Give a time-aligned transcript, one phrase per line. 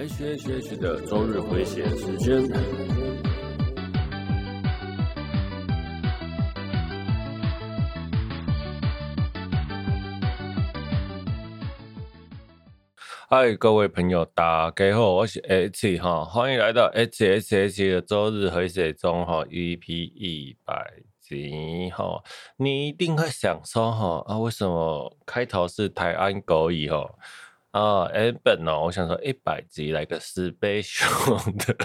[0.00, 2.42] H H H 的周日回血时间。
[13.28, 22.22] 嗨，各位朋友，大家好，我是 H 哈，欢迎来到 H H H 的周日回血中哈，EP 一百集哈。
[22.56, 27.06] 你一定会想说哈啊，为什么开头是台湾狗语哈？
[27.70, 31.76] 啊，原本哦，我想说一百集来个 special 的，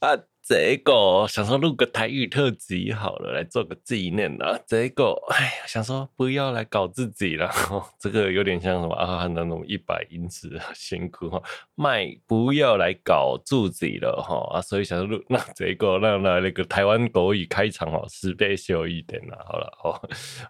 [0.00, 0.16] 啊，
[0.46, 4.58] 这个想说录个台语特辑好了，来做个纪念啊。
[4.66, 7.50] 结果哎呀，想说不要来搞自己了，
[7.98, 11.42] 这个有点像什么啊，那种一百英尺辛苦哈，
[11.74, 20.02] 卖不要来搞自己了哈啊，所以想说录 那这个那那那个台湾国语开场哦，special 一点了，好了，好，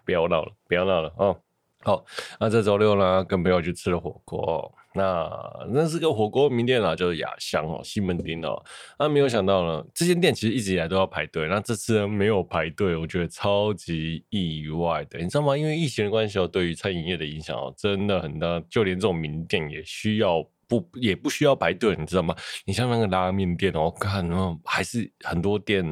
[0.03, 1.39] 不要闹了，不要闹了哦。
[1.83, 2.03] 好，
[2.37, 4.75] 那这周六呢，跟朋友去吃了火锅。
[4.95, 5.29] 那
[5.71, 8.63] 那是个火锅名店啊，就是雅香哦，西门町哦。
[8.97, 15.55] 那没有想到呢，这间店其实一直以来都要排队，那这次呢没有排队，我觉得超级意外的，你知道吗？
[15.55, 20.43] 因为疫情的关系哦，对于餐饮业的影响哦，真的很大，就连这种名店也需要。
[20.67, 22.35] 不，也不需要排队，你知道吗？
[22.65, 25.85] 你像那个拉面店哦，看哦，还是很多店，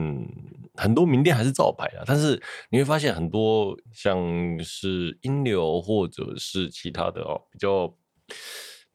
[0.73, 2.03] 很多名店还是照排的。
[2.07, 2.41] 但是
[2.71, 4.17] 你会发现很多像
[4.63, 7.85] 是英流或者是其他的哦，比较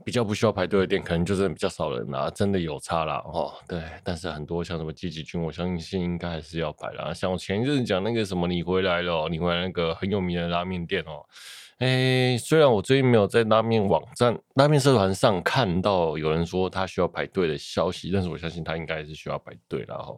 [0.05, 3.53] 比较不需要排队的店，可能就是比较少人啦，真的有差啦哦。
[3.67, 7.13] 对，但是很多像什么季吉君，我相信应该还是要排啦。
[7.13, 11.25] 像我前一阵讲那个什么你回来了，你回来那个很有名的拉面店哦。
[11.79, 20.17] 哎、虽然我最近没有在拉面网站、拉面社团上看到有人说他需要排队的消息，但是我相信他应该是需要排队了哈。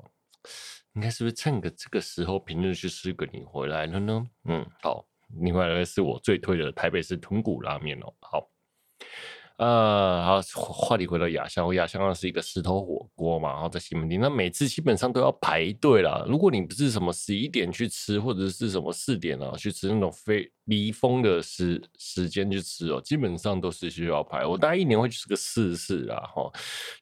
[0.94, 4.26] 应该是不是趁个这个时候平日去吃个你回来了呢？
[4.44, 5.04] 嗯，好，
[5.38, 8.12] 你回来是我最推的台北市豚骨拉面哦。
[8.20, 8.48] 好。
[9.60, 16.24] 呃，好，话题回到雅香，雅香是一个石头火锅嘛，然后在西门町，那每次基本上都要排队啦。
[16.26, 24.46] 如果你不是什么十一点去吃，或者是什么四点啊去吃那种非离峰的时时间去吃哦，基本上都是需要排。
[24.46, 26.50] 我大概一年会去吃个四次啦，哈。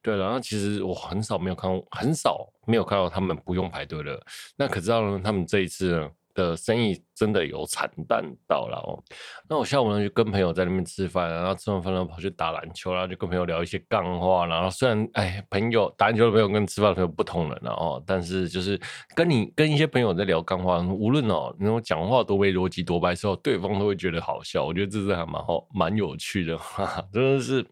[0.02, 4.20] 对，然后其实我很少没有看，很少没有看到他们不用排队的。
[4.56, 6.10] 那可知道，他们这一次呢？
[6.38, 9.03] 的生意真的有惨淡到了哦。
[9.49, 14.47] 那我下午呢就跟朋友在那边吃饭，然后吃完饭呢跑去打篮球，然后就跟朋友聊一些干话。
[14.47, 18.81] 然后虽然哎，朋友打篮球的朋友跟吃饭的朋友不同人了哦，但是就是
[19.15, 24.65] 跟你跟一些朋友在聊干话，无论哦那种讲话多没逻辑多白的时候，对方都会觉得好笑。
[24.65, 27.66] 我觉得这是还蛮好蛮有趣的，哈哈，真的是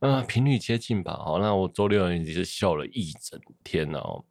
[0.00, 1.12] 嗯频率接近吧。
[1.24, 4.24] 好，那我周六已经是笑了一整天了哦。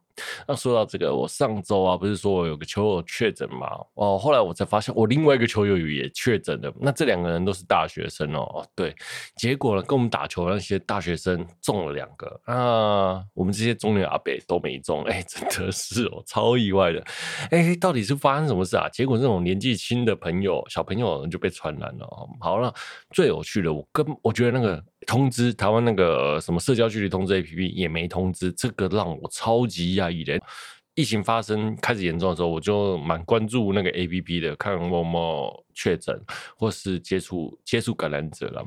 [0.46, 3.68] 那说到这个，我上周啊，不是说我有个球友确诊嘛？
[3.94, 6.72] 哦，后来我才发现，我另外一个球友也确诊了。
[6.80, 8.66] 那这两个人都是大学生哦。
[8.74, 8.94] 对，
[9.36, 15.02] 结果呢，跟我们打球的那些大学生中了两个啊，我们这些中年阿伯都没中。
[15.04, 17.04] 哎，真的是哦，超意外的。
[17.50, 18.88] 哎，到底是发生什么事啊？
[18.88, 22.06] 结果这种年纪轻的朋友，小朋友就被传染了。
[22.06, 22.72] 哦好了，
[23.10, 24.82] 最有趣的，我跟我觉得那个。
[25.06, 30.40] 通知台湾那个什么社交距离通知 APP 也没通知，这个让我超级讶异的。
[30.94, 36.18] 疫情发生开始严重的时候，我就蛮关注那个 APP 的，看有没有确诊
[36.56, 38.66] 或是接触接触感染者了。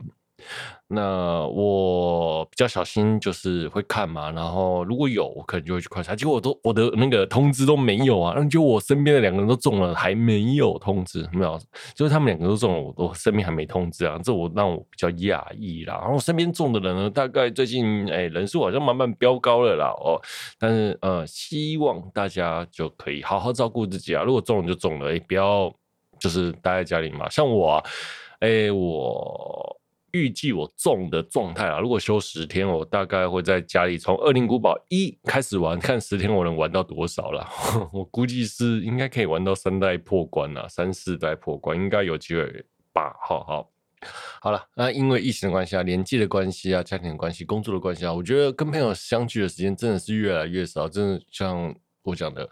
[0.92, 6.16] 那我比较小心，就是会看嘛，然后如果有，我可能就会去观察。
[6.16, 11.60] 结果我都我的那个通知都没有啊，那就我身边的两个人都中了，还没有通知，没有，
[11.94, 16.00] 就是他们两个都中了，我都身边还没通知啊，这我让我比较讶异啦。
[16.02, 20.20] 然后身边中的人呢，大概最近哎人数好像慢慢飙高了啦哦，
[20.58, 25.72] 但是呃，希望大家就可以好好照顾自己啊，如果中了就中了，哎，不要
[26.20, 27.30] 就是待在家里嘛。
[27.30, 27.84] 像我啊，
[28.40, 29.79] 哎我。
[30.12, 37.48] 预计我中的状态啊，如果休十天，我大概会在家里从《恶灵古堡一》开始玩，看十天我能玩到多少了。
[37.94, 43.16] 我估计是应该可以玩到三代破关了，三四代破关应该有机会吧。
[43.22, 43.72] 好好
[44.42, 52.50] 好了，那因为疫情的关系啊，年纪的关系啊，家庭的关系，工作的关系啊，我觉得跟朋友相聚的时间真的是越来越少，真的像我讲的。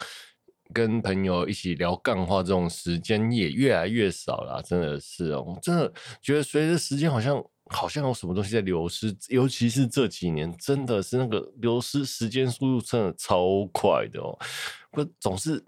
[0.73, 5.91] 跟朋友一起聊干话这种时间也越来越少了，真的是哦，我真的
[6.21, 14.37] 觉得随着时间好像好像有什么东西在流失，尤其是这几年，真的是那个流失时间速度真的超快的哦，
[14.91, 15.63] 不总是。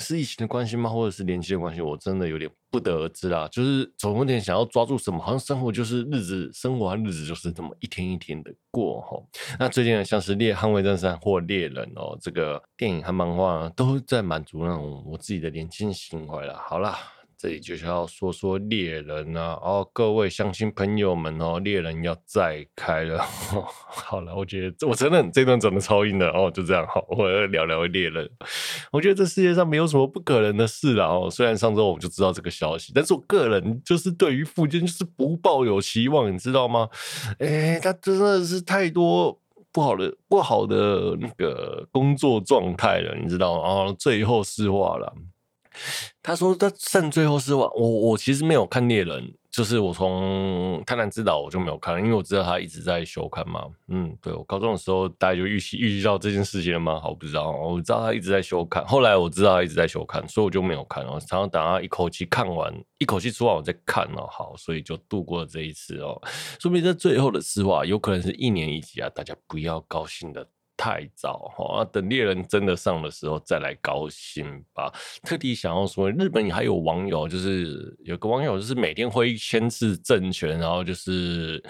[0.00, 0.90] 是疫情的关系吗？
[0.90, 1.80] 或者是年纪的关系？
[1.80, 3.46] 我真的有点不得而知啦。
[3.52, 9.22] 就是总有点想要抓住什么，好像生活就是日子，生活和日子就是这么一天一天的过哈。
[9.58, 16.56] 那最近呢，像是《猎捍卫战士》或《猎人》哦，这个电影和漫画都在满足那种我自己的年轻情怀了。
[16.58, 16.98] 好啦，
[17.40, 23.18] 这里就是要说说猎人啊，哦，各位乡亲朋友们哦，猎人要再开了。
[23.88, 28.30] 好了，我觉得我承认这段真的超硬的哦，就这样好，我要聊聊猎人。
[28.92, 31.30] 我觉得这世界上没有什么不可能的事了哦。
[31.30, 36.90] 虽然上周我就知道这个消息，但是我个人就是对于富坚就是不抱有希望，你知道吗？
[37.38, 39.40] 哎，他真的是太多
[39.72, 43.66] 不好的不好的那个工作状态了，你知道吗？
[43.66, 45.10] 哦，最后释话了。
[46.22, 53.64] 他说他剩最后是我我我其实没有看猎人，就是我从贪婪之岛我就没有看，因为我知道他一直在休刊嘛。
[53.88, 57.00] 嗯，对，我高中的时候大家就预期预计到这件事情了吗？
[57.00, 64.26] 好，不知道，我知道他一直在休刊，后来我知道他一直在休刊，所以我就没有看，我常常等他一口气看完，一口气出完我再看哦。
[64.30, 66.20] 好，所以就度过了这一次哦。
[66.60, 70.46] 说明这最后的实话有可能是一年一集啊，大家不要高兴的。
[70.80, 74.90] 太早哈，等猎人真的上的时候再来高兴吧。
[75.22, 81.62] 特地想要说，日本还有网友，就是有个网友，就是每天会宣示政权，然后就是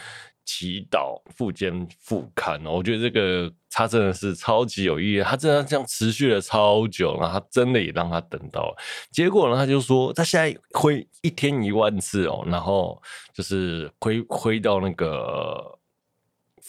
[0.45, 2.71] 祈祷富坚复刊哦。
[2.71, 8.77] 我觉得这个他真的是超级有意义，他真的这样持续了超久，然后他真的也让他等到了。
[9.11, 13.03] 结果呢，他就说他现在挥一天一万次哦，然后
[13.35, 15.80] 就是挥挥到那个。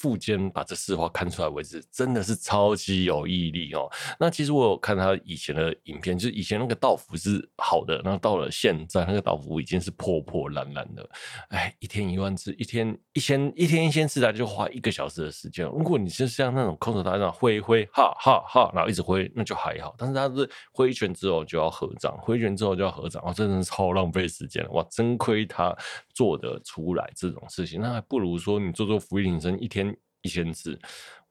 [0.02, 3.88] 富坚把这四话看出来为止，真的是超级有毅力哦。
[4.20, 11.08] 那其实我有看他以前的影片，就是以前那个道服是好的，然后到了现在那个道服已经是破破烂烂的。
[11.50, 15.68] 哎，一天一万次，一天一千，一天一千次，他就花一个小时的时间。
[15.68, 19.94] 如果你是像那种空手道那样挥挥哈哈哈，然后一直挥，那就还好。
[20.00, 24.68] 但是他是挥拳之后就要合掌，挥拳之后就要合掌，哦，真的是超浪费时间。
[24.72, 25.78] 哇，真亏他
[26.12, 29.91] 做得出来这种事情，那还不如说你做做伏地挺身，一天。
[30.22, 30.80] 一千次，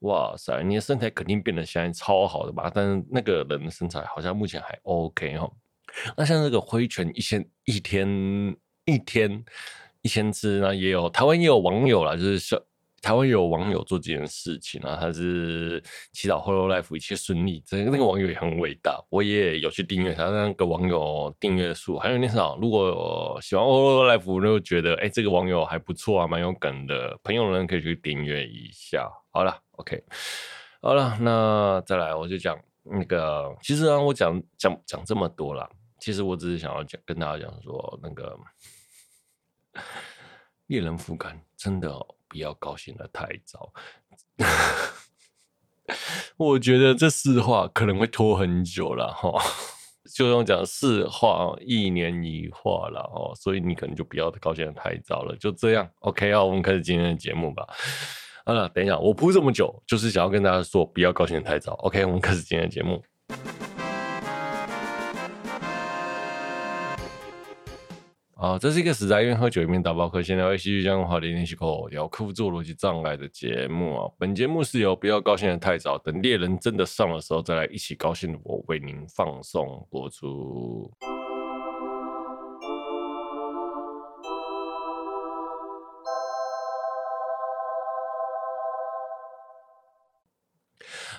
[0.01, 0.63] 哇塞！
[0.63, 2.71] 你的身材肯定变得现在超好的吧？
[2.75, 5.53] 但是那个人的身材好像目前还 OK 哦。
[6.17, 8.09] 那像这个挥拳一千一天
[8.85, 9.45] 一天
[10.03, 12.61] 一千次，那也有台湾也有网友啦，就是小。
[13.03, 15.83] 台湾有网友做这件事情啊，他是
[16.13, 17.63] 祈祷 Hololive 一切顺利。
[17.67, 22.55] 这那个网友也很伟大，我也有去订阅他那个网友订阅数还有那啥。
[22.61, 29.11] 如果喜欢 Hololive，又觉得哎、欸、这个网友还不错啊，蛮有梗的朋友呢，可以去订阅一下。
[29.31, 30.03] 好了，OK，
[30.83, 35.69] 好了，那再来我就讲那个，其实啊，我讲讲讲这么多了，
[35.99, 38.39] 其实我只是想要讲跟大家讲说那个
[40.67, 41.89] 猎人复刊真的、
[42.31, 43.73] 不要高兴得太早，
[46.39, 49.39] 我觉得这四话可能会拖很久了哈。
[50.15, 55.37] 就用讲四话一年一话了哦，所以你可能就不要高兴得太早了。
[55.37, 57.65] 就这样，OK 啊，我们开始今天的节目吧。
[58.45, 61.75] 好了，等一下，我铺这么久，就是想要跟大家说，不要高兴得太早。
[61.75, 63.01] OK，我们开始今天的节目。
[68.41, 74.11] 啊，这是一个死宅一边喝酒一边打包客，先聊戏剧这样的话题练习口聊克服自我逻辑障碍的节目啊。
[74.19, 80.91] 本节目是由不要高兴的太早，等猎人真的上的时候再来一起高兴的我为您放送播出。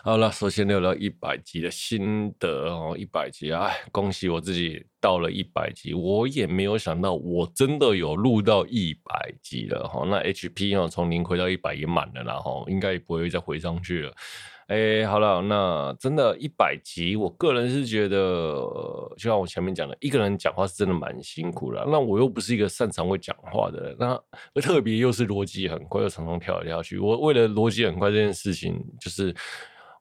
[0.03, 10.03] 好了，首先聊聊一百集的心得哦，一百集啊，恭喜我自己到了一百集，我也没有想到我真的有录到一百集了哈。
[10.07, 14.11] 那 HP 哦，从零回到一百也满了，然后应该也不会再回上去了。
[14.69, 18.17] 哎，好了，那真的一百集，我个人是觉得，
[19.17, 21.85] 就像我前面讲的，一个人讲话是真的蛮辛苦的。
[21.87, 26.97] 那我又不是一个擅长会讲话的人，那特别又是逻辑很快，又常常跳来跳去。
[26.97, 29.31] 我为了逻辑很快这件事情，就是。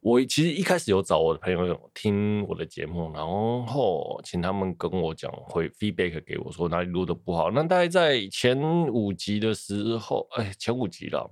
[0.00, 3.22] 我其实一开始有找我的朋友听我的节目，然
[3.66, 7.50] 后请他们跟我讲，回 feedback 给我说哪里录的不好。
[7.50, 11.30] 那大概在前五集的时候，哎，前五集了，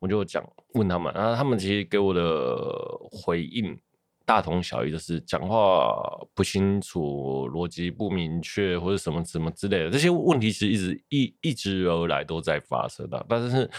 [0.00, 0.44] 我就讲
[0.74, 2.58] 问他们，然后他们其实给我的
[3.10, 3.78] 回应。
[4.32, 5.92] 大同小异，就是讲话
[6.32, 13.26] 不清楚、逻辑不明确或者什么什么之类的这些问题，其实一直一一直而来都在发生的。
[13.28, 13.70] 但是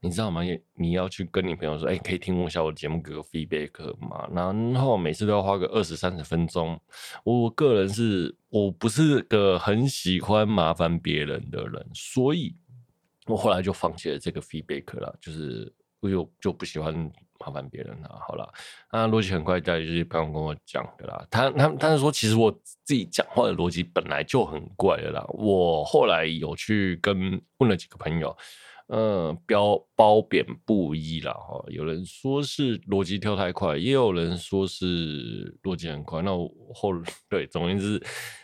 [0.00, 0.42] 你知道吗？
[0.74, 4.28] 你要去跟你朋友说，哎、可以听一下我的节目，给个 feedback 嘛。
[4.34, 6.78] 然后每次都要花个二十三十分钟。
[7.24, 12.54] 我个人是我不是个很喜欢麻烦别人的人，所以
[13.24, 17.10] 我后来就放弃了这个 feedback 了，就是我就就不喜欢。
[17.44, 18.48] 麻烦别人了，好了，
[18.92, 21.26] 那逻辑很快，大家就是朋友跟我讲的啦。
[21.28, 22.52] 他他他是说，其实我
[22.84, 25.24] 自己讲话的逻辑本来就很怪的啦。
[25.30, 28.36] 我后来有去跟问了几个朋友，
[28.86, 31.64] 嗯，标褒贬不一啦哈。
[31.66, 36.22] 有人说是逻辑跳太快，也有人说是逻辑很快。
[36.22, 36.90] 那我后
[37.28, 38.00] 对，总而言之，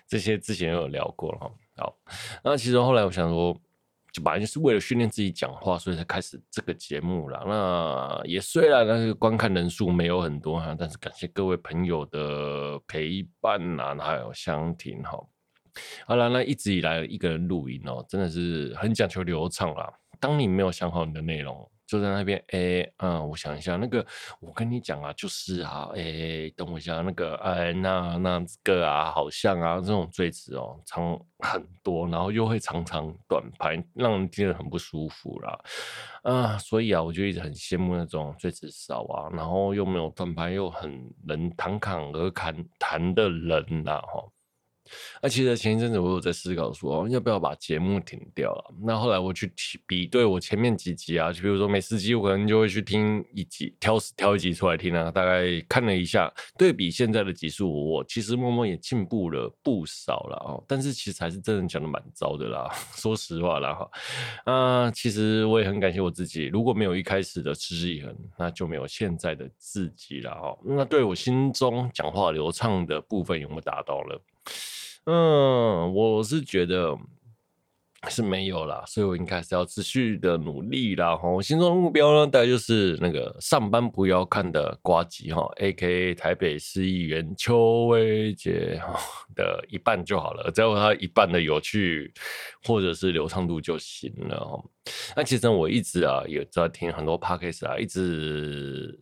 [0.09, 1.51] 这些之前有聊过了哈。
[1.77, 1.97] 好，
[2.43, 3.57] 那其实后来我想说，
[4.19, 7.43] 本来就是为了训练自己讲话，所以才开始这个节目了。
[7.47, 15.19] 那也虽然那个观看人数没有很多哈，但是感谢各位朋友的陪伴呐，还有香婷哈。
[16.07, 19.93] 好了，那一直以来一个人录音哦，真的是很讲求流畅啦。
[20.19, 24.05] 当你没有想好你的内容，就在那边，哎、欸，嗯，我想一下，那个，
[24.41, 35.59] 我跟你讲啊，就是啊，哎、等我一下，那个，哎，那那这个啊，好像啊，这种赘词哦，长很多，然后又会常常短拍，让人听得很不舒服啦，
[36.25, 44.23] 啊，所以啊，我就一直很羡慕那种赘词少啊，然后又没有短拍，又很能侃侃而侃谈的人呐，哈。
[45.23, 48.75] 那其实前一阵子我有在思考说，要不要把节目停掉了。
[48.83, 49.53] 那后来我去
[49.87, 55.11] 比对我前面几集啊，就比如说每四集，我可能就会去听一集，挑挑一集出来听啊。
[55.11, 60.65] 大概看了一下，对比现在的集数，我其实默默也进步了不少了哦。
[60.67, 63.91] 但是其实还是真的讲的蛮糟的啦， 说实话啦哈。
[64.45, 70.59] 啊，其实我也很感谢我自己，如果没有一开始的持之以恒，那就没有现在的自己了哦。
[70.65, 74.21] 那对我心中讲话流畅的部分有没有达到了？
[75.05, 76.97] 嗯，我是觉得
[78.09, 81.17] 是没有啦，所以我应该是要持续的努力啦。
[81.17, 86.15] 哈，我心中的目标呢，大概就是那个上班不要看的瓜吉哈，A.K.A.
[86.15, 89.01] 台北市议员邱威杰哈
[89.35, 92.13] 的一半就好了，只要他一半的有趣
[92.65, 94.63] 或者是流畅度就行了。
[95.17, 98.97] 那其实我一直啊有在听很多 Podcast 啊，一直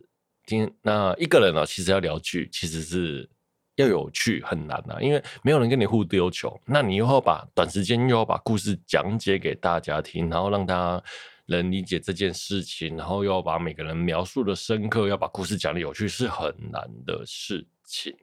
[0.45, 3.29] 听那一个人啊，其实要聊剧其实是。
[3.77, 11.01] 要有趣很难啊，因为没有人跟你互丢球，那你又要把短时间又要把故事讲解给大家听，然后让他
[11.45, 18.15] 能理解这件事情，然后又要把每个人描述的深刻，要把故事讲的有趣，是很难的事情。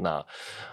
[0.00, 0.24] 那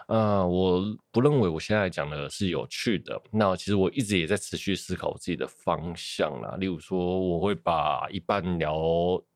[0.08, 3.22] 呃，我不认为我现在讲的是有趣的。
[3.32, 8.74] 那其实我一直也在持续思考我自己的方向啦，例如说，我会把一半聊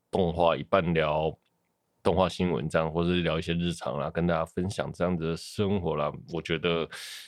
[0.10, 1.38] 动画，一半聊。
[2.06, 6.88] 动画新闻这样，或是聊一些日常啦，跟大家分享这样子的生活啦，我觉得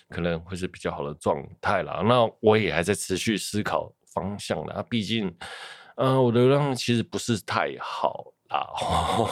[0.10, 2.03] 可能会是比较好的状态啦。
[2.05, 5.25] 那我也还在持续思考方向啦，毕竟，
[5.96, 8.69] 嗯、呃，我的流量其实不是太好啦，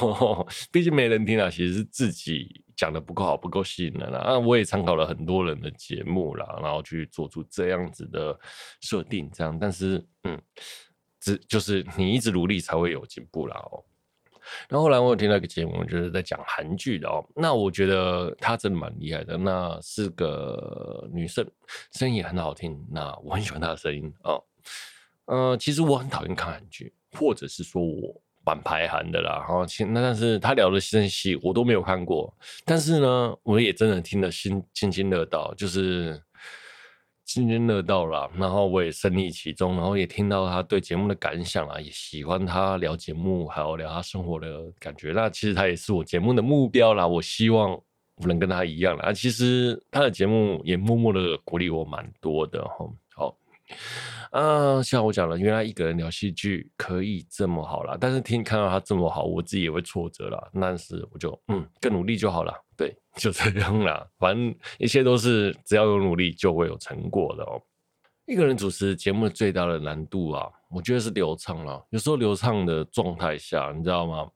[0.73, 4.23] 毕竟没人听啊，其实是自己讲的不够好，不够吸引人啦。
[4.25, 8.35] 那我也参考了很多人的节目啦，然后去做出这样子的
[8.81, 10.41] 设定，这样，但是，嗯，
[11.19, 13.83] 只就是你一直努力才会有进步啦哦。
[14.69, 17.25] 然后后来我有听到一个节目，就是在讲韩剧的哦。
[17.35, 21.45] 那我觉得她真的蛮厉害的，那是个女生，
[21.91, 22.77] 声音也很好听。
[22.91, 24.43] 那我很喜欢她的声音哦。
[25.25, 29.37] 呃，其实我很讨厌看韩剧，或者是说我蛮排韩的啦。
[29.39, 32.33] 然后，那但是她聊的新戏我都没有看过，
[32.65, 36.21] 但是呢，我也真的听得心津津乐道，就是。
[37.25, 45.11] 津津乐道啦，然后我也身历其中，然后也听到他对节目的感想啊，也喜欢他聊节目，还有聊他生活的感觉。
[45.11, 49.11] 那其实他也是我节目的目标啦，我希望我能跟他一样啦。
[49.11, 52.87] 其实他的节目也默默的鼓励我蛮多的哈。
[53.15, 53.37] 好。
[54.35, 60.49] 啊，像我讲了，原来一个人聊戏剧可以这么好啦，但是听看到他这么好，我自己也会挫折啦。
[60.59, 62.53] 但是我就嗯，更努力就好了。
[62.75, 64.05] 对，就这样啦。
[64.19, 67.61] 反正一切都是只要有努力就会有成果的哦。
[68.25, 71.81] 一个人主持节目最大的难度啊，我觉得是流畅啦。
[71.91, 74.27] 有时候流畅的状态下，你知道吗？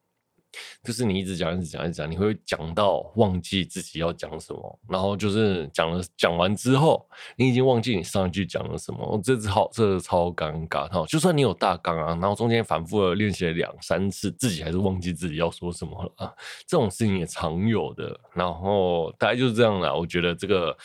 [0.84, 11.06] 就是你一直讲，一直讲，一直讲，你会讲到忘记自己要讲什么，然后就是讲了讲完之后，你已经忘记你上一句讲了什么，这超这超尴尬哈！
[11.08, 16.34] 就算你有大纲啊，然后中间反复的练习了两三次，自己还是忘记自己要说什么了啊，
[16.68, 18.20] 这种事情也常有的。
[18.34, 20.75] 然后大概就是这样啦，我觉得这个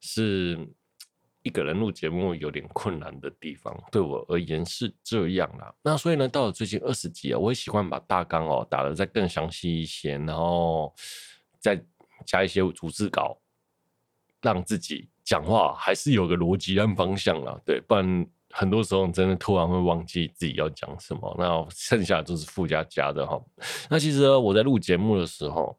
[0.00, 0.58] 是。
[1.42, 5.74] 一个人录节目有点困难的地方，对我而言是这样啦。
[5.82, 10.94] 那所以呢，到了最近二十集啊，我也喜欢把大纲哦打得再更详细一些，然后
[11.58, 11.82] 再
[12.26, 13.40] 加一些逐字稿，
[14.42, 17.58] 让自己讲话还是有个逻辑跟方向啦。
[17.64, 23.40] 对，不然很多时候你真的突然会忘记自己要讲什么，那剩下就是附加加的哈。
[23.88, 25.78] 那其实我在录节目的时候。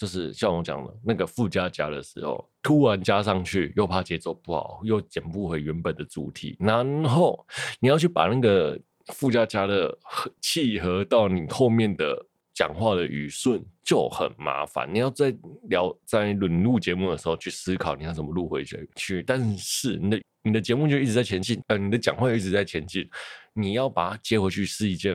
[0.00, 7.46] 就是像我讲的那个附加加的时候，突然加上去，又怕节奏不好，又捡不回原本的主题，然后
[7.80, 9.94] 你要去把那个附加加的
[10.40, 12.16] 契合到你后面的
[12.54, 14.88] 讲话的语顺，就很麻烦。
[14.90, 18.64] 你要在聊在轮录节目的时候去思考你要怎么录回
[18.96, 23.06] 去，但是你的你的节目就一直在前进，呃，你的讲话一直在前进，
[23.52, 25.14] 你要把它接回去是一件。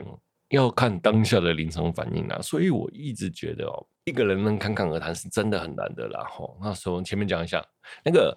[0.50, 6.24] 要看当下的临场反应啊，所以我一直觉得哦，一个人能侃侃而谈是真的很难的啦。
[6.30, 7.64] 吼，那时候前面讲一下，
[8.04, 8.36] 那个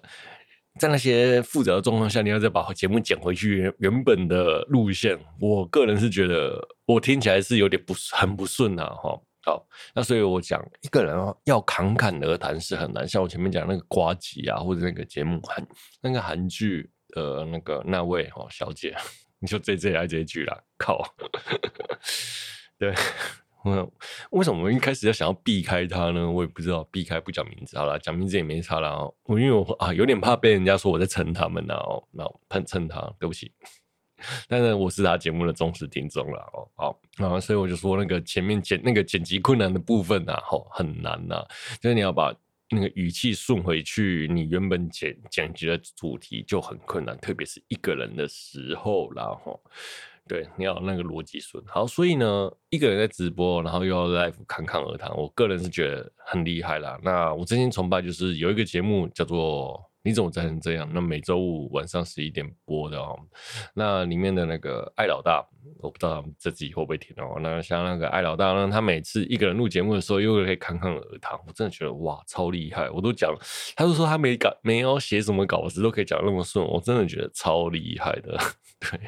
[0.78, 9.20] 在那些复杂的状况下，你要再把节目剪回去原本的路线，我个人是觉得我听起来是有点不很不顺啊，哈。
[9.42, 15.66] 好，那所以我讲一个人哦，要侃侃而谈是很难，像我前面讲那个瓜吉啊，或者那个节目韩
[16.02, 18.94] 那个韩剧呃那个那位哦小姐，
[19.40, 21.04] 你就这这来这一句啦，靠，
[22.78, 22.94] 对。
[23.62, 23.92] 我，
[24.30, 26.30] 为什么我一开始要想要避开他呢？
[26.30, 29.14] 我也不知道，避开不讲名字好了，讲名字也没差了。
[29.24, 33.52] 我因为我啊有点怕被人家说我在蹭他们呢，哦，那喷蹭他，对不起。
[34.48, 41.46] 但是我是他节目的忠实听众了哦，好，然后所以我就说那个前面剪那个剪辑困难的部分啊，吼很难呐，
[41.82, 42.34] 就是你要把
[42.70, 49.60] 那个语气顺回去，你原本剪剪辑的主题就很困难，特别是一个人的时候，然后。
[50.28, 56.96] 对，你要那个逻辑顺好，所以呢，一个人在直播，然后又要 live 侃侃而谈，我个人是觉得很厉害啦。
[57.02, 63.18] 那我真心崇拜，就是有一个节目叫做《你怎么宅成这样》，那每周五晚上十一点播的哦。
[63.74, 65.46] 那里面的那个艾老大，
[65.78, 67.38] 我不知道他们自己会不会听哦。
[67.40, 72.88] 那像那个艾老大呢，他每次一个人录节目的时候，又可以侃侃而谈，我真的觉得哇，超厉害！
[72.90, 73.34] 我都讲，
[73.76, 78.38] 他都说他没稿，没有写什么稿子，都可以讲那么顺，我真的觉得超厉害的，
[78.80, 79.00] 对。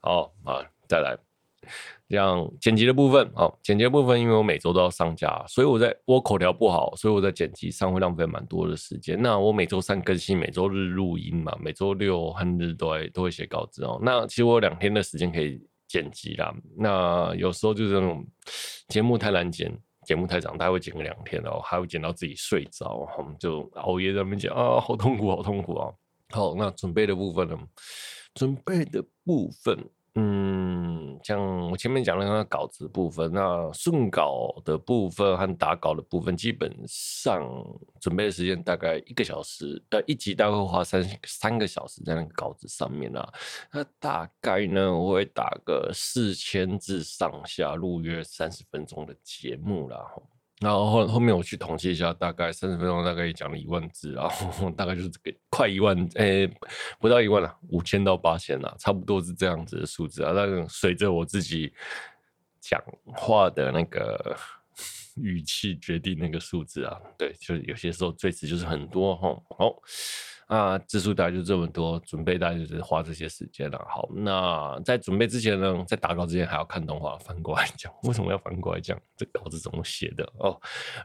[0.00, 1.16] 好啊，再来，
[2.08, 9.20] 这样剪辑的部分，好，剪辑的部分，因为我每周都要上架，所以我在我口条不好，所以我在剪辑上会浪费蛮多的时间。
[9.20, 13.98] 那我每周三更新，每周日录音嘛，每周六和日都会都会写稿子哦。
[14.00, 16.54] 那其实我有两天的时间可以剪辑啦。
[16.76, 18.24] 那有时候就是那种
[18.86, 25.92] 节目太难剪，节目太长，大概会剪个两天哦，还会剪到自己睡着，我们就熬夜在那边剪啊，好痛苦，好痛苦啊。
[26.30, 27.58] 好，那准备的部分呢？
[28.32, 29.76] 准备的部分。
[30.18, 37.46] 嗯，像我前面讲的那个稿子部分，那顺稿的部分和打稿的部分，基本上
[38.00, 43.30] 准备的时间大概一个小时，呃，一集大概会花三三个小时在那个稿子上面啊。
[43.70, 49.98] 那大概呢，我会打个四千字上下，录约三十分钟的节目啦。
[50.60, 56.46] 然后后后面我去统计一下，大概三十分钟大概也讲了一万字，然后大概就是这个快一万，诶，
[56.98, 60.32] 不到一万了，五千到八千了，差不多是这样子的数字啊。
[60.34, 61.72] 但随着我自己
[62.60, 62.82] 讲
[63.14, 64.36] 话的那个
[65.16, 69.74] 语气决定那个数字啊，对，就是有些时候最值就是很多哈，好。
[70.46, 73.78] 啊，字数大概就这么多，准备大概就是花这些时间了。
[73.88, 77.92] 好，那在准备之前呢，在打稿之前还要看动画，翻过来讲。
[78.04, 78.96] 为什么要翻过来讲？
[79.16, 80.24] 这稿子怎么写的？
[80.38, 80.56] 哦，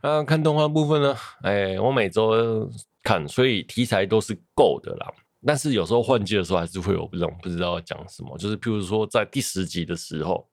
[0.03, 1.17] 那，看动画部分呢？
[1.41, 2.69] 哎，我每周
[3.01, 5.11] 看，所以题材都是够的啦。
[5.43, 8.37] 但是有时候换季的时候，还是会有这种不知道讲什么。
[8.37, 10.47] 就是譬如说，在第十集的时候，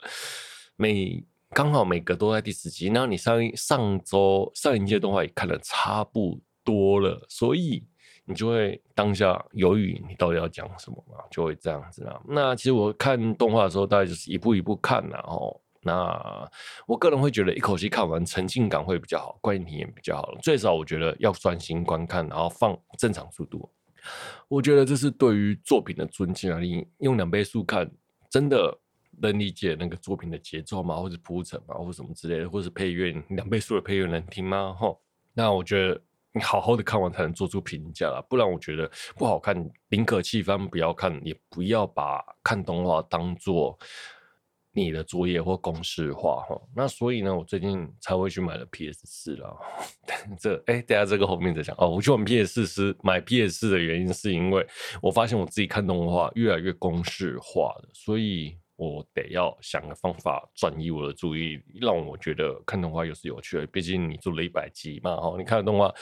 [0.76, 7.84] 每刚好每个都在第十集，那你上上周上一季动画也看的差不多了，所以。
[8.28, 11.16] 你就会当下犹豫，你到底要讲什么嘛？
[11.30, 12.20] 就会这样子啦。
[12.28, 16.46] 那其实我看动画的时候，大概就是一步一步看，然后那
[16.86, 20.36] 我个人会觉得一口气看完，沉浸感会比较好，观影体验比较好。
[20.42, 23.66] 最少我觉得要专心观看，然后放正常速度。
[24.46, 26.60] 我觉得这是对于作品的尊敬啊！
[26.60, 27.90] 你用两倍速看，
[28.28, 28.78] 真的
[29.22, 30.96] 能理解那个作品的节奏吗？
[30.96, 31.74] 或者铺陈吗？
[31.76, 32.50] 或者什么之类的？
[32.50, 34.76] 或者是配乐，两倍速的配乐能听吗？
[34.78, 35.00] 吼，
[35.32, 35.98] 那我觉得。
[36.34, 39.56] 你好好的看完才能做出评价啦，不然我觉得不好看，
[39.88, 43.76] 宁可弃番，不要看，也不要把看动画当做
[44.72, 46.60] 你的作业或公式化哈。
[46.76, 49.56] 那所以呢，我最近才会去买了 PS 四啦。
[50.38, 51.88] 这哎、欸，等下这个后面再讲哦。
[51.88, 54.64] 我去买 PS 四是买 PS 四的原因，是因为
[55.00, 58.56] 我发现我自己看动画越来越公式化了，所以。
[58.78, 63.66] 我得要想个方法转移我的注意，让我觉得看动画又是有趣的。
[63.66, 65.92] 毕竟你做了一百集嘛，哈，你看的动画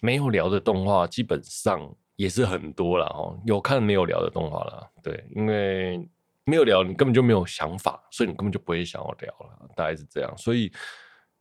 [0.00, 6.04] 没有聊的动画基本上也是很多了，哈，有看没有聊的动画了，对，因为
[6.44, 10.36] 没有聊，你根本就没有想法，所以你根本就不会想要聊了，大概是这样。
[10.36, 10.72] 所以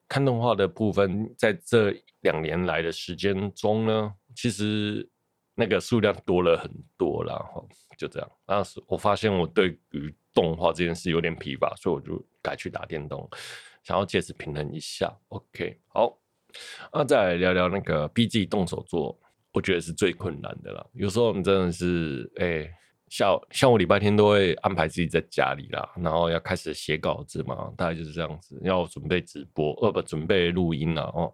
[0.07, 5.09] 看动画的部分，在这两年来的时间中呢，其实
[5.55, 7.63] 那个数量多了很多了，哈，
[8.03, 8.31] 就这样。
[8.45, 13.29] 当时我发现我对于动画这件事有点疲乏，所以我就改去打电动，
[13.81, 15.09] 想要借此平衡一下。
[15.29, 16.19] OK，好，
[16.91, 19.17] 那再来聊聊那个 BG 动手做，
[19.53, 20.85] 我觉得是最困难的了。
[20.93, 22.69] 有时候我们真的是，哎、
[23.13, 31.31] 像像我礼拜天都会安排自己在家里啦，然后要开始写稿子嘛，大概就是这样子，要准备直播，呃，不，准备录音了哦。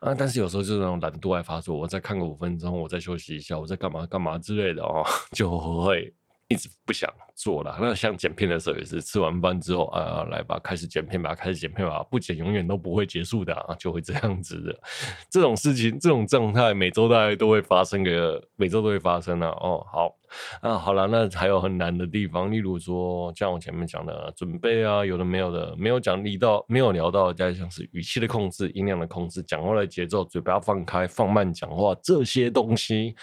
[0.00, 6.12] 啊，但是有时候就是那种懒惰爱发作，我再看个五分钟，我再休息一下，我再干嘛干嘛之类的哦， 就会。
[6.48, 7.76] 一直不想做了。
[7.78, 14.74] 那像剪片的时候也是，吃完饭之后啊，来吧，开始剪片吧，开始剪片吧，不剪永远都不会结束的啊，就会这样子的。
[15.30, 19.48] 这种事情，这种状态，每周大概都会发生个，每周都会发生啊。
[19.60, 20.16] 哦，好，
[20.62, 33.14] 啊，好了，那还有很难的地方，例如说，像我前面讲的准备啊，有的没有的，没有讲离到，没有聊到，加像是语气的控制、音量的控制、讲话的节奏、嘴巴要放开、放慢讲话这些东西。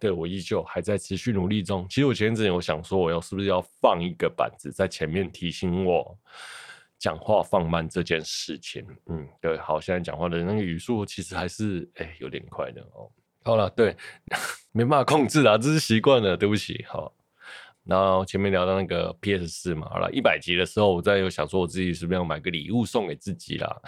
[0.00, 1.86] 对，我依旧还在持续努力中。
[1.88, 6.16] 其实我前阵子有想说，我要是不是要放一个板子在前面提醒我
[6.98, 8.86] 讲话放慢这件事情？
[9.06, 13.10] 嗯，对，好，现在讲话的那个语速其实还是哎有点快的哦。
[13.44, 13.96] 好了，对，
[14.72, 17.12] 没办法控制啊，这是习惯了，对不起，好。
[17.88, 23.80] 然后前面聊到那个 PS 四嘛，好了，一百集的时候，我再有想说我自己是不是要买个礼物送给自己啦。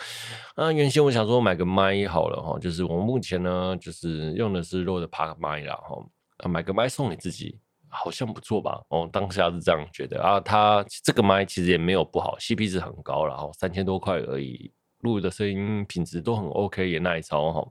[0.55, 6.03] 啊，原先我想说买个麦好了哈，就是我目前呢就是用的是 Rode Park 麦啦哈，
[6.39, 7.59] 啊买个麦送给自己
[7.91, 8.81] 好像不错吧？
[8.89, 17.69] 哦，当下是这样觉得啊，它这个麦其实也没有不好，CP 值很高，然后三千多块而已，录的声音品质都很 OK，也耐操哈。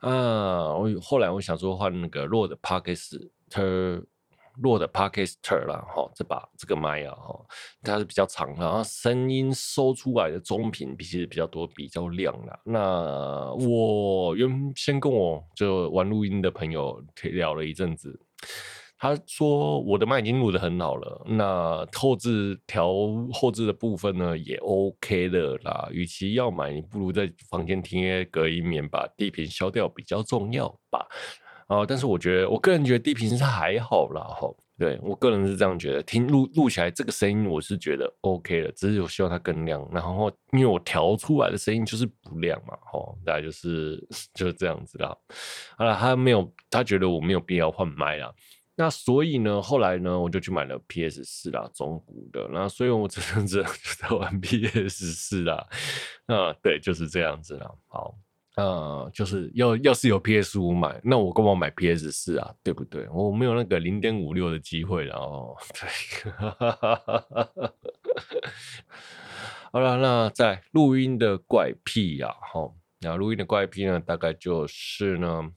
[0.00, 4.02] 啊，我后来我想说换那个 Rode Podcaster。
[4.62, 7.46] 弱的 Podcaster 啦，哈，这把这个麦啊，哈，
[7.82, 12.58] 它是比较长，然后声音收出来的中频其实比较多，比较亮啦。
[12.64, 18.18] 那我原先跟我就玩录音的朋友聊了一阵子，
[18.98, 22.88] 他说我的麦已经录得很好了，那后置调
[23.32, 25.86] 后置的部分呢也 OK 的啦。
[25.92, 31.06] 与其要买，你不如在房间贴隔音棉，把低频消掉比较重要吧。
[31.66, 34.48] 啊、呃，但是我觉得，我个人觉得低频是还好啦，哈，
[34.78, 43.96] 对我个人是这样觉得，听录录起来这个声音我是觉得 OK 的，只是我希望它更亮，然后因为我调出来的声音就是不亮嘛，哈，大概就是
[44.32, 45.16] 就是这样子啦。
[45.76, 48.32] 好了，他没有，他觉得我没有必要换麦啦，
[48.76, 55.66] 那所以呢，后来呢，我就去买了 PS 四啦，中古的，那所以我这阵子就在玩 PS 四啦，
[56.26, 58.16] 啊，对，就是这样子啦，好。
[58.56, 62.54] 呃，就是要要是有 PS 五买，那我干嘛买 PS 四啊？
[62.62, 63.06] 对不对？
[63.10, 66.32] 我没有那个零点五六的机会，然 后对，
[69.70, 75.50] 好了，那在录音的怪癖呀，哈，那录音的怪癖呢，大概就是呢，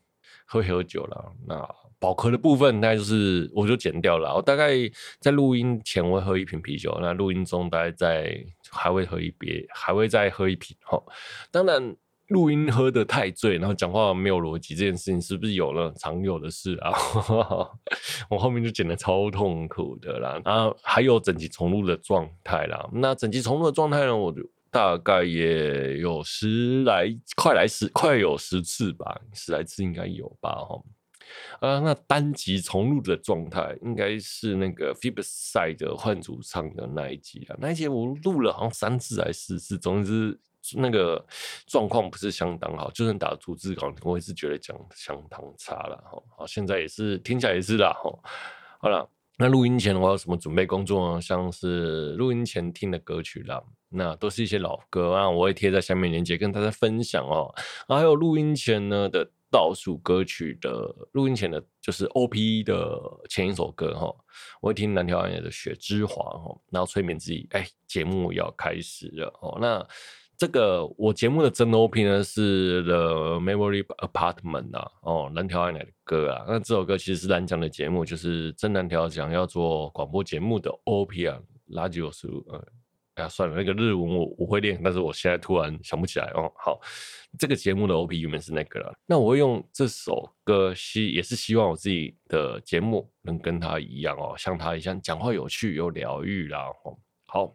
[0.48, 1.32] 会喝酒了。
[1.48, 1.66] 那
[2.00, 4.36] 宝壳的部分，大概就是我就剪掉了。
[4.36, 4.74] 我大概
[5.22, 10.76] 在录音前我会喝一瓶啤酒，那录音中大概在还会喝一别，还会再喝一瓶。
[10.82, 11.02] 哈，
[11.50, 11.96] 当然。
[12.30, 16.92] 录音喝得太醉，然后讲话没有逻辑，这件事情是不是有了常有的事啊？
[18.30, 20.40] 我后面就剪得超痛苦的啦。
[20.46, 22.88] 然后还有整集重录的状态啦。
[22.94, 30.52] 那整集重录的状态呢，我就大概也有十来，快来十，快有十次吧，十来次应该有吧？
[30.52, 30.80] 哈。
[31.62, 37.56] 啊，那单集重录的状态应该是那个 Flipside 的换主唱的那一集啊。
[37.60, 40.40] 那一集我录了好像三次还是四次，总之。
[40.78, 41.26] 那个
[41.68, 46.24] 状况不是相当好，就算打逐字稿，我也是觉得讲相当差了哈。
[46.38, 48.12] 好，现在也是听起来也是啦哈。
[48.80, 51.22] 好了，那录音前我有什么准备工作呢？
[51.22, 57.54] 像是录音前听的歌曲啦，那都是一些老歌啊，我会贴在下面链接跟大家分享哦。
[57.88, 64.06] 还有录音前呢的倒数歌曲的录音前的，就是 OP 的前一首歌哈，
[64.62, 69.58] 我会听蓝条暗夜的《雪之华》哈，然后催眠自己，哎，节目要开始了哦。
[69.60, 69.86] 那
[70.40, 81.38] 这个我节目的真 OP 呢是 The Memory Apartment 啊，哦，蓝条爱奶的歌啊，那这首歌其实是蓝讲的节目，就是真蓝条讲要做广播节目的 OP 啊，
[81.72, 82.66] 垃圾有时候，嗯，
[83.16, 86.50] 哎呀，算了，那个日文我我会练，但是我现在突然想不起来哦。
[86.56, 86.80] 好，
[87.38, 96.98] 这个节目的 OP 原本是那个了，那我会用这首歌希也是希望我自己的节目能跟他一样哦，像他一样讲话有趣有疗愈啦，哦，
[97.28, 97.54] 好。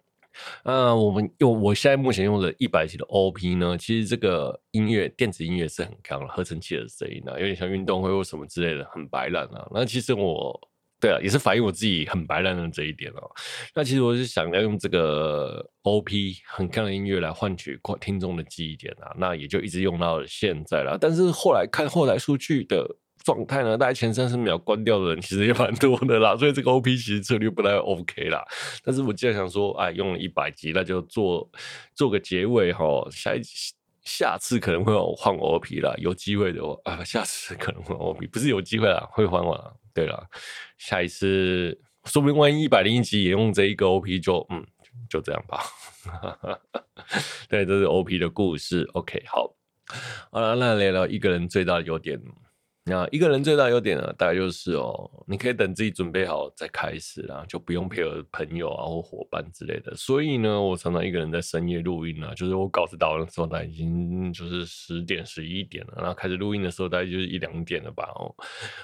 [0.64, 9.68] 呃，我们用我现在目前用的一百集的 OP 呢，其实这个音乐电子音乐是很强的，合成器的声音啊，有点像运动会或什么之类的，很白烂啊。
[9.72, 10.58] 那其实我
[11.00, 13.30] 对啊，也是反映我自己很白烂的这一点哦。
[13.74, 20.98] 那其实我是想要用这个 OP 很强的音乐来换取听众的记忆点啊，那也就一直用到现在了。
[21.00, 22.96] 但是后来看后台数据的。
[23.24, 23.76] 状态呢？
[23.78, 28.44] 大概前三十秒关掉的人其实也蛮多的啦， 所以这个 OP 其实策略不太 OK 啦。
[28.84, 31.50] 但是我既然想说，哎，用了一百集，那就做
[31.94, 32.84] 做个结尾哈。
[33.10, 33.40] 下一
[34.02, 39.76] 下次可能会换 OP 啦，有机会的话啊，下次可能换 OP，不是有机会啦，会换我。
[39.94, 40.28] 对了，
[40.76, 44.62] 下一次说不定万一一百零一集也用这一个 OP，就嗯，
[45.08, 45.62] 就这样吧。
[47.48, 48.86] 对，这是 OP 的故事。
[48.92, 49.54] OK，好，
[50.30, 52.20] 好了，那聊聊一个人最大的优点。
[52.86, 59.96] 那一个人最大优点呢，大概就是哦，你可以等自己准备好再开始啦，就不用配合朋友啊或伙伴之类的。
[59.96, 68.04] 所以呢，我常常一个人在深夜录音啊，就是我稿子打完的时候，大概已经就是十点十一点了，然后开始录音的时候，大概就是一两点了吧。
[68.16, 68.34] 哦，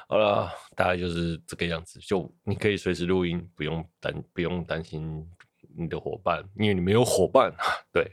[0.09, 2.01] 好了，大概就是这个样子。
[2.01, 5.23] 就你可以随时录音，不用担不用担心
[5.77, 7.53] 你的伙伴，因为你没有伙伴。
[7.93, 8.11] 对。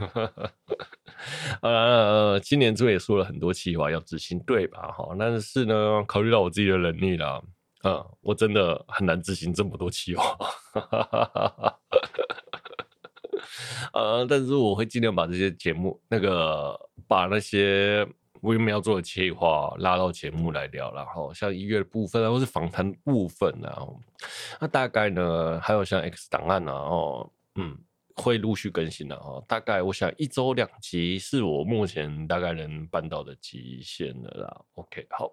[1.62, 4.90] 呃，今年初也说了很多企划要执行，对吧？
[4.92, 7.42] 哈，但是呢，考虑到我自己的能力啦，
[7.84, 10.36] 嗯，我真的很难执行这么多企划。
[13.92, 18.06] 呃，但是我会尽量把这些节目，那个把那些
[18.40, 23.86] 我原本要做的企划拉到节目来聊，然后像音乐的部分，或是访谈部分啊，
[24.60, 27.76] 那大概呢，还有像 X 档案啊，哦，嗯。
[28.20, 34.64] 会陆续更新的哈，大概我想一周两集是我目前大概能办到的极限了啦。
[34.74, 35.32] OK，好。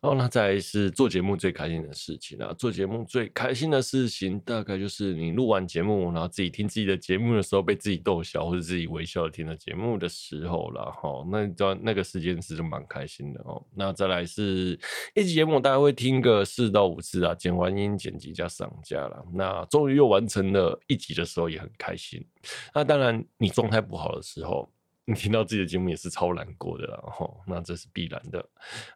[0.00, 2.54] 哦，那，再来是做节目最开心的事情啊！
[2.56, 11.26] 做节目最开心的事情，大概就是你录完节目，然后自己听自己的节目的时候，被自己逗笑，或者自己微笑的听的节目的时候了哈。
[11.32, 13.60] 那段那个时间是蛮开心的哦。
[13.74, 14.78] 那再来是
[15.16, 19.26] 一集节目，大概会听个四到五次啊，剪完音、剪辑加上架了。
[19.34, 22.24] 那终于又完成了一集的时候，也很开心。
[22.72, 24.70] 那当然，你状态不好的时候。
[25.08, 28.46] 你 听到自己的节目也是超难过的啦，吼，那这是必然的。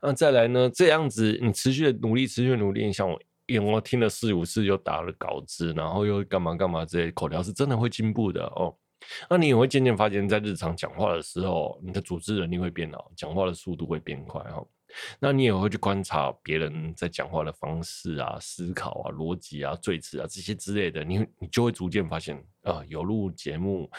[0.02, 0.68] 那再来呢？
[0.68, 3.18] 这样子你持续的努力，持续的努力，像我，
[3.72, 8.76] 我听了四五次，又打了稿子，然后又干嘛干嘛，这些口条是真的会进步的哦。
[9.30, 14.62] 那你也会渐渐发现，在日常讲话的时候，你的组织能力会变好，讲话的速度会变快哈。
[15.18, 23.90] 那你也会去观察别人在讲话的方式啊、思考啊、逻辑啊、最词啊这些之类的，你你就会逐渐发现啊、有录节目。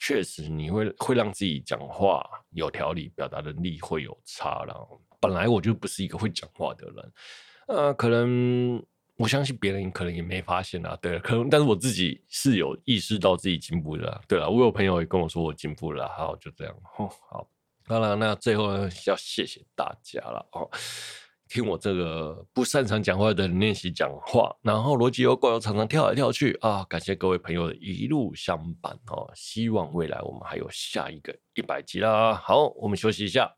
[0.00, 4.88] 确实，你会会让自己讲话有条理，表达能力会有差了。
[5.20, 7.12] 本来我就不是一个会讲话的人，
[7.68, 8.84] 呃，可能
[9.16, 10.96] 我相信别人可能也没发现啊。
[11.00, 14.20] 对，可能但是我自己是有意识到自己进步的。
[14.28, 16.06] 对了，我有朋友也跟我说我进步了。
[16.10, 16.74] 好，就这样。
[16.98, 17.48] 哦，好，
[17.86, 18.72] 当然，那最后，
[19.06, 20.70] 要谢谢大家了哦。
[21.48, 26.84] 听我这个不擅长讲话的人练习讲话，然后逻辑又怪，又常常跳来跳去啊！
[26.88, 32.34] 感谢各位朋友的一路相伴哦，希望未来我们还有下一个一百集啦。
[32.34, 33.50] 好，我们休息一下。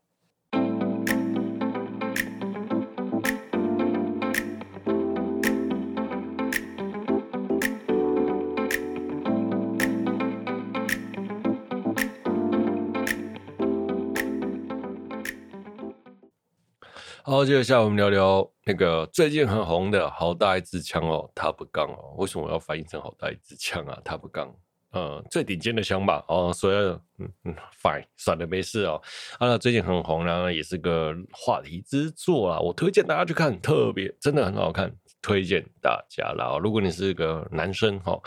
[17.21, 24.55] 好，接着下来我们聊聊那个最近很红的好大一支枪哦，Top 杠哦，为什么我要翻译成好大一支枪啊？Top 杠
[24.91, 26.23] 呃，最顶尖的枪吧。
[26.29, 26.75] 哦，所以
[27.17, 29.01] 嗯嗯，Fine，算了，没事哦。
[29.37, 34.89] 啊，最近很红，然后也是个话题之作啊，我推荐大家去看，特别真的很好看，
[35.21, 36.57] 推荐大家啦。
[36.57, 38.17] 如果你是个男生哈。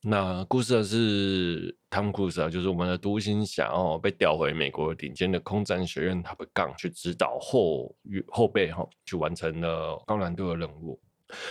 [0.00, 7.94] 那故事是汤姆·克鲁斯啊，就是我们的独行侠哦，被调回美国顶尖的空战学院 Top Gun 去指导后
[8.28, 11.00] 后备哈，去完成了高难度的任务。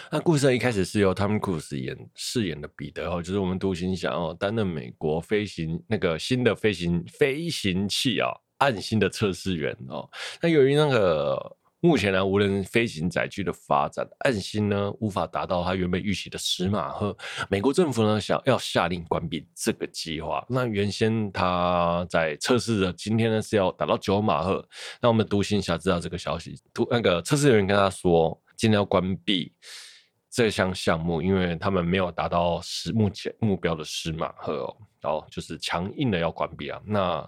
[0.10, 8.30] 那故事一开始是由汤姆·克鲁斯演饰演的彼得哈，就是我们独行侠哦，担任美国飞行那个新的飞行飞行器啊，
[8.60, 10.10] 暗星的测试员哦。
[10.42, 11.58] 那由于那个。
[11.80, 17.16] 目前呢，无人飞行载具的发展，暗星呢无法达到它原本预期的十马赫。
[17.50, 20.44] 美国政府呢想要下令关闭这个计划。
[20.50, 24.68] 那原先他在测试的今天呢是要达到九马赫。
[25.00, 29.54] 那我们独行侠知道这个消息，独那个测试人员跟他说，今天要关闭
[30.32, 36.82] 这项项目，因为他们没有达到十目前目标的十马赫哦，然后就是强硬的要关闭啊。
[36.84, 37.28] 那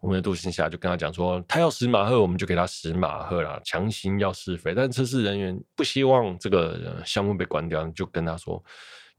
[0.00, 4.74] 我们的杜新霞就跟他讲说，他要十马赫，我们就给他十马赫啦，强行要试飞。
[4.74, 8.62] 但测试人员不希望这个项目被关掉，就跟他说。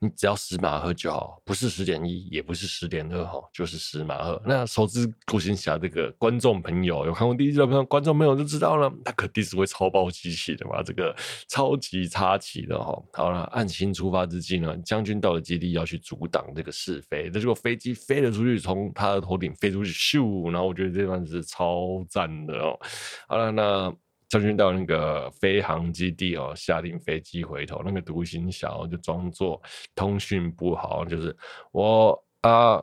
[0.02, 4.42] 你只要十马赫就好，不是十点一，也不是十点二哈，就是十马赫。
[4.46, 11.14] 那熟知独行侠这个观众朋友有看过第一集的朋友，观众朋友就知道了，他肯定是会超爆机器的嘛，这个
[11.50, 12.98] 超级插旗的哈。
[13.14, 20.50] 好了，暗星出发之际呢，将军到了基地要去阻挡这个试飞，那结果飞机飞了出去，从他的头顶飞出去，咻！
[20.52, 22.80] 然后我觉得这段是超赞的哦。
[23.28, 23.94] 好了，那。
[24.30, 27.82] 将军到那个飞航基地哦，下令飞机回头。
[27.84, 29.60] 那个独行侠就装作
[29.96, 31.36] 通讯不好，就是
[31.72, 32.82] 我啊，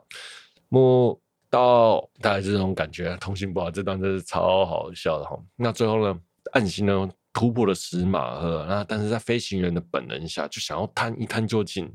[0.69, 3.17] 木到，大概是这种感觉。
[3.19, 5.39] 通讯不好，这段真是超好笑的哈。
[5.55, 6.21] 那最后呢，
[6.53, 11.89] 暗星呢突破了十马赫，那但是在飞行员的本能下，就想要探一探究竟，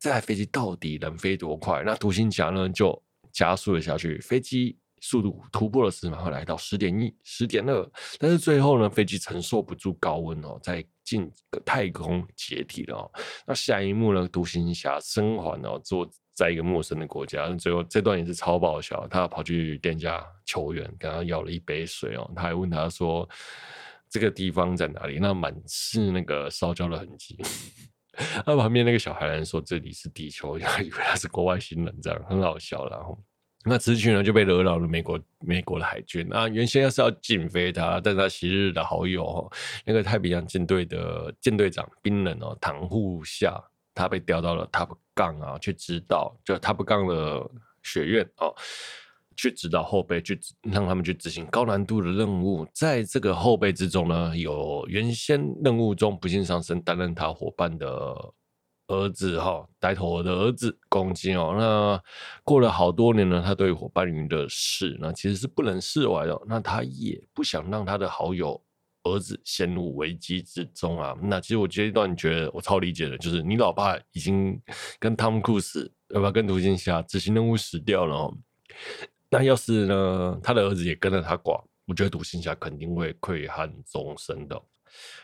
[0.00, 1.84] 这台飞机到底能飞多快？
[1.86, 3.00] 那独行侠呢就
[3.30, 4.76] 加速了下去，飞机。
[5.00, 11.30] 速度突破了时马，来到十点一、十点二，但是最后呢，飞机承受不住高温哦，在进
[11.64, 13.10] 太空解体了。
[13.46, 17.48] 那下一幕呢，独行侠生还哦，坐在一个陌生的国家。
[17.54, 23.26] 最后这段也是超爆笑，他跑去店家求援，跟他要了一杯水哦，他还问他说
[24.10, 27.38] ：“这个地方在哪里？”那满是那个烧焦的痕迹。
[28.44, 30.58] 那旁边那个小孩人说：“这里是地球。
[30.84, 32.86] ”以为他是国外星人，这样很好笑。
[32.88, 33.18] 然后。
[33.62, 39.52] 那此举呢，就被惹恼了美国美国的海军啊，原先要是要禁飞他，但他昔日的好友哦，
[39.84, 43.62] 那个太平洋舰队的舰队长冰人哦，袒护下，
[43.94, 47.46] 他被调到了 Top 杠啊，去指导就 Top 杠的
[47.82, 48.50] 学院哦，
[49.36, 52.66] 去指导后辈，去让他们去执行高难度的任务。
[52.72, 58.32] 在这个后辈之中呢，有原先任务中不幸丧生担任他伙伴的。
[58.90, 61.54] 儿子哈，带头的儿子攻击哦。
[61.56, 62.02] 那
[62.42, 66.36] 过了好多年呢，他对伙伴云的事，那其实是不能释怀的。
[66.46, 68.60] 那他也不想让他的好友
[69.04, 71.16] 儿子陷入危机之中啊。
[71.22, 74.60] 那其实我这一段觉得我超理解的，就是你老爸已经
[74.98, 78.36] 跟汤姆·库斯，要不要跟独行侠执行任务死掉了哦。
[79.30, 84.60] 那要是呢，他的儿子也跟着他挂，我觉得独行侠肯定会愧憾终生的。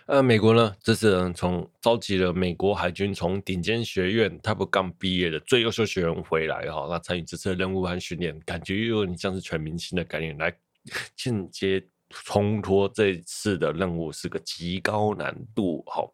[0.07, 10.57] 呃，美国呢，这次呢，从召集了美国海军从顶尖学院 Top Gun 毕业的最优秀学员回来哈，那参与这次的任务和训练，感觉又有点像是全明星的概念来
[11.17, 16.09] 间接冲脱这次的任务是个极高难度哈。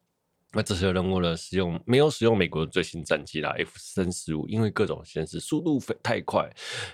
[0.54, 6.48] 那这些任务呢，使用没有使用美国的最新战机啦，F 三十五，因为各种限制，速度飞太快，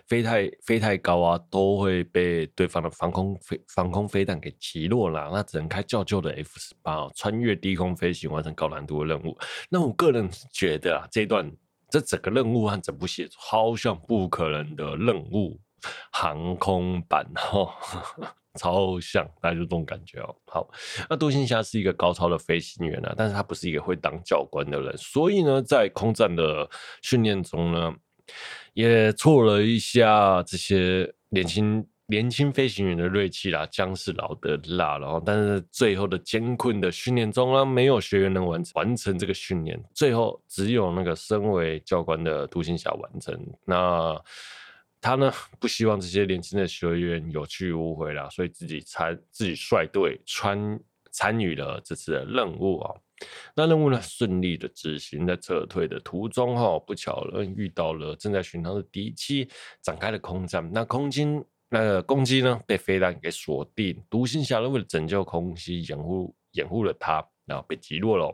[0.06, 5.28] 飞太飞太高啊，都会被对方的防空飞防空飞弹给击落了。
[5.32, 9.36] 那只能开较旧的 F 十八，穿越低空飞行，完成高难度的任务。
[9.68, 11.50] 那我个人觉得啊，这段
[11.90, 15.58] 这整个任务和整部戏超像不可能的任务
[16.12, 17.74] 航空版哈。
[18.54, 20.34] 超像，大家就这种感觉哦。
[20.46, 20.68] 好，
[21.08, 26.68] 那独行侠是一个高超的飞行员啊，但是他不是一个会当教官的人，所以呢，在空战的
[27.02, 27.94] 训练中呢，
[28.74, 43.38] 也挫了一下这些年轻年轻飞行员的锐气啦，将士老的辣，然后但是最后的艰困的训练中呢，没有学员能完成完成这个训练，最后只有那个身为教官的独行侠完成。
[43.64, 44.20] 那。
[45.00, 50.80] 他呢，不希望这些年轻的学员有去无回啦，所以自己参自己率队参
[51.12, 52.94] 参与了这次的任务啊。
[53.54, 59.48] 那任务呢，顺利的执行，在撤退的途中哈，不巧了遇到了正在巡航的敌机，
[59.82, 60.68] 展开了空战。
[60.72, 68.32] 那空军那个攻击呢，被飞弹给锁定，独行侠呢为了拯救空袭，掩护掩护了他，然后被击落了。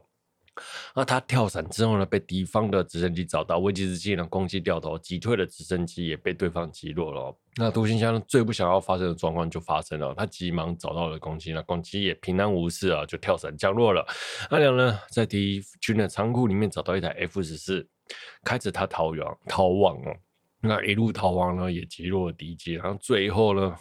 [0.94, 7.36] 那他跳伞之后呢，被敌方的直升机找到，危机之际呢，攻击掉头击退了直升机，也被对方击落了。
[7.56, 14.06] 那独行侠，最不想要发生的状况就发生了，他急忙找到了攻击，那攻击也平安无事啊，就跳伞降落了。
[14.50, 17.86] 阿良呢在敌军的仓库里面找到一台 F 十四，
[18.44, 20.16] 开着他逃亡逃亡哦。
[20.60, 23.76] 那一路逃亡呢，也击落了敌机，然后最后呢，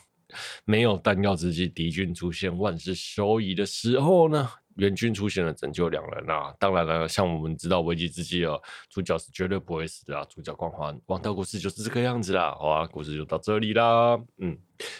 [0.65, 4.49] 没有弹药之际，敌军出现万事休矣的时候呢。
[4.75, 6.53] 援军出现了，拯救两人啊！
[6.59, 10.25] 当然了，像我们知道危机之际哦，主角是绝对不会死的啊！
[10.25, 12.55] 主角光环，王道故事就是这个样子啦。
[12.59, 14.19] 好啊，故事就到这里啦。
[14.39, 14.57] 嗯，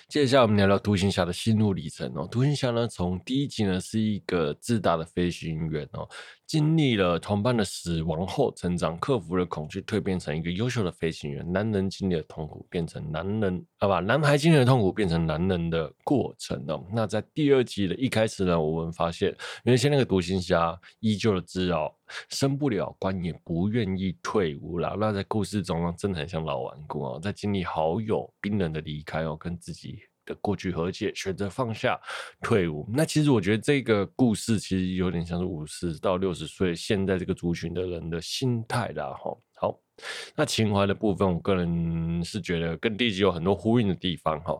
[0.08, 2.28] 接下来我们聊聊独行侠的心路历程哦。
[2.32, 6.08] 独行侠呢，从第一集呢是一个自大的飞行员哦。
[6.54, 11.52] 经历了同伴的死亡后成长，克服了恐惧，蜕变成一个优秀的飞行员。
[11.52, 14.00] 男人经历了痛苦，变成男人，好吧？
[14.00, 16.86] 男孩经历了痛苦，变成男人的过程哦。
[16.94, 21.92] 那在第二集的一开始呢，我们发现原先那个独行侠依旧的自傲，
[22.30, 24.96] 升不了官，也不愿意退伍了。
[25.00, 27.20] 那在故事中呢，真的很像老顽固哦。
[27.20, 30.04] 在经历好友冰冷的离开哦，跟自己。
[30.26, 32.00] 的过去和解，选择放下
[32.42, 32.88] 退伍。
[32.94, 39.14] 那其实我觉得这个故事其实有点像是五十到六十岁现在这个族群的人的心态啦。
[39.14, 39.80] 哈，好，
[40.36, 44.40] 那情怀的部分，我个人是觉得跟第一集有很多呼应的地方。
[44.42, 44.60] 哈。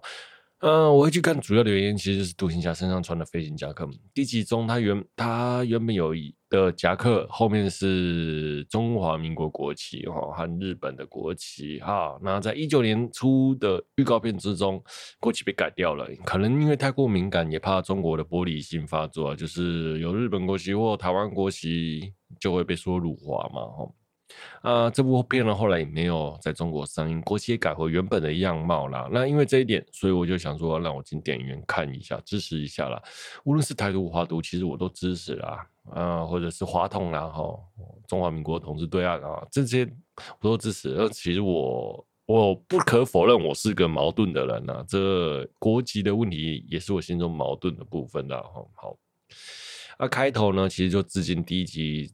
[0.64, 3.86] 嗯，我会去看主要的原因，其实就是独行侠身上穿的飞行夹克。
[4.14, 12.18] 第一集中，他原他原本有一的夹克后面是中华民国国旗哈和日本的国旗哈。
[12.22, 14.82] 那在一九年初的预告片之中，
[15.20, 23.92] 国旗被改掉了，可能因为太过敏感，也怕中国的玻璃心发作，就是有日本国旗或台湾国旗就会被说辱华嘛哈。
[24.62, 29.10] 啊，这部片呢，后来也没有在中国上映，国旗也改回原本的样貌啦。
[29.12, 33.02] 那因为这一点，所以我就想说，让我进电影院看一下，支持一下啦。
[33.44, 35.68] 无论是台独、华独，其实我都支持啦。
[35.92, 37.60] 啊，或者是华统啦，哈，
[38.08, 39.86] 中华民国统治对岸啊，这些
[40.40, 40.96] 我都支持。
[40.96, 48.42] 而其实我我不可否认，我是个矛盾的人呐、这国籍的问题也是我心中矛盾的部分的。
[48.42, 48.98] 好，好，
[50.00, 52.14] 那开头呢，其实就致敬第一集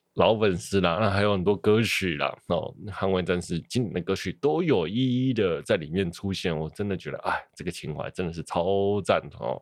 [0.15, 9.61] 老粉丝啦，那还有很多歌曲啦，哦，捍卫战士经典的歌曲都有一一的在里面出现，我真的觉得，哎，这个情怀真的是超赞哦。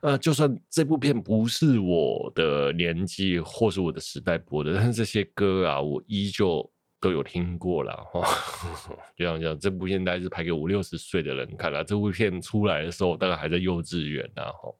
[0.00, 8.22] 呃，就算这部片不是我的年纪或是我的时代播的，但是这些歌啊，我依旧都有听过了哈。
[9.14, 14.72] 就像讲，这部片大概是拍给五六十岁的人看了，这部片出来的时候，大概还在幼稚园呢，哈，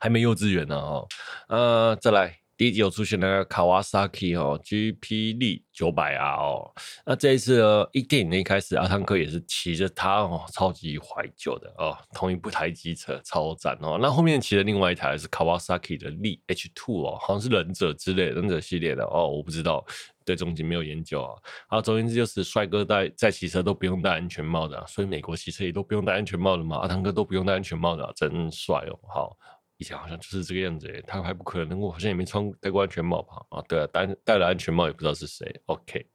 [0.00, 1.06] 还没幼稚园呢，哈，
[1.48, 2.45] 呃，再来。
[2.56, 6.72] 第一集有出现那个卡瓦萨基哦，GP 力九百啊哦，
[7.04, 13.98] 那这一次呢，一电影的一开始，阿汤哥也是骑着它哦，超级怀旧的哦，同一部台机车超赞哦。
[14.00, 19.84] 那后面骑的另外一台是卡瓦萨基的力 H Two 哦，好像是忍者之类忍者系列的哦，我不知道，
[20.24, 21.34] 对中景没有研究啊。
[21.68, 29.36] 好，总言之就是帅哥在在骑车都不用戴安全帽的，所以美国骑车也都不用戴安全帽的嘛，阿汤哥都不用戴安全帽的，真帅哦，好。
[29.78, 33.34] 以前好像就是这个样子诶，他还不可能，我好像也没穿戴过安全帽吧？
[33.50, 35.60] 啊，对啊，戴戴了安全帽也不知道是谁。
[35.66, 36.06] OK，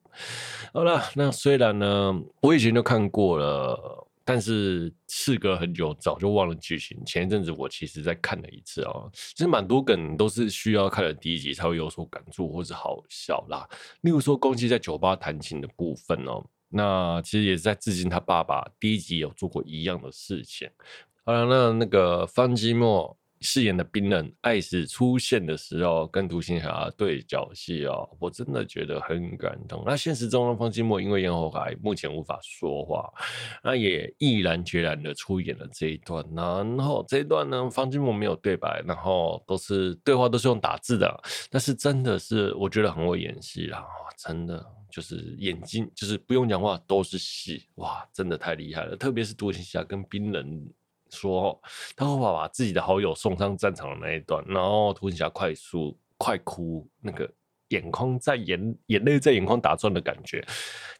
[0.74, 7.00] 好了，那虽然呢，我以前都看过了，但是事隔很久，早就忘了剧情。
[7.06, 13.68] 前一阵子我其实再看了一次啊，其实蛮多梗都是需要看了第一集才会有所感触或是好笑啦。
[14.02, 18.68] 例如说，宫崎在酒吧弹琴的部分哦，那其实也是在致敬他爸爸。
[18.80, 20.68] 第一集有做过一样的事情。
[21.24, 23.16] 好了，那那个方积莫。
[23.42, 29.84] 饰演的冰人艾斯出现的时候，跟独行侠对角戏哦，我真的觉得很感动。
[29.86, 33.12] 那现实中的方积莫因为咽喉癌，目前无法说话，
[33.64, 36.24] 那也毅然决然的出演了这一段。
[36.36, 43.84] 然后这一段呢，方积莫没有对白，然后都是对话都是用打字的，但是真的是我觉得很会演戏啦，
[44.18, 48.96] 真的就是眼睛就是不用讲话都是戏，哇，真的太厉害了。
[48.96, 50.72] 特别是独行侠跟冰人。
[51.12, 51.62] 说
[51.96, 57.30] 他爸把把自己的好友送上战场的那一段，然后独行侠快速快哭，那个
[57.70, 60.46] 眼眶在眼眼泪在眼眶打转的感觉，